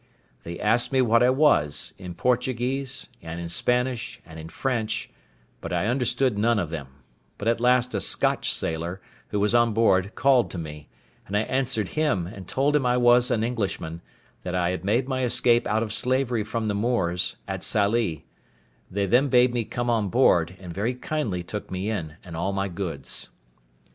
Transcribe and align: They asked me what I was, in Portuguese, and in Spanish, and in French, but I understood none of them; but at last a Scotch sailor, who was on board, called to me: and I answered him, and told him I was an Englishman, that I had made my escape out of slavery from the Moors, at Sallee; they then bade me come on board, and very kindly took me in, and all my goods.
They 0.41 0.59
asked 0.59 0.91
me 0.91 1.03
what 1.03 1.21
I 1.21 1.29
was, 1.29 1.93
in 1.99 2.15
Portuguese, 2.15 3.07
and 3.21 3.39
in 3.39 3.47
Spanish, 3.49 4.19
and 4.25 4.39
in 4.39 4.49
French, 4.49 5.11
but 5.59 5.71
I 5.71 5.85
understood 5.85 6.39
none 6.39 6.57
of 6.57 6.71
them; 6.71 6.87
but 7.37 7.47
at 7.47 7.61
last 7.61 7.93
a 7.93 8.01
Scotch 8.01 8.51
sailor, 8.51 8.99
who 9.27 9.39
was 9.39 9.53
on 9.53 9.73
board, 9.75 10.15
called 10.15 10.49
to 10.49 10.57
me: 10.57 10.89
and 11.27 11.37
I 11.37 11.41
answered 11.41 11.89
him, 11.89 12.25
and 12.25 12.47
told 12.47 12.75
him 12.75 12.83
I 12.83 12.97
was 12.97 13.29
an 13.29 13.43
Englishman, 13.43 14.01
that 14.41 14.55
I 14.55 14.71
had 14.71 14.83
made 14.83 15.07
my 15.07 15.23
escape 15.23 15.67
out 15.67 15.83
of 15.83 15.93
slavery 15.93 16.43
from 16.43 16.67
the 16.67 16.73
Moors, 16.73 17.35
at 17.47 17.61
Sallee; 17.61 18.25
they 18.89 19.05
then 19.05 19.29
bade 19.29 19.53
me 19.53 19.63
come 19.65 19.91
on 19.91 20.09
board, 20.09 20.57
and 20.59 20.73
very 20.73 20.95
kindly 20.95 21.43
took 21.43 21.69
me 21.69 21.91
in, 21.91 22.15
and 22.23 22.35
all 22.35 22.53
my 22.53 22.69
goods. 22.69 23.29